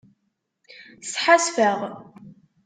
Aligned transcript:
Sḥasfeɣ. 1.11 1.79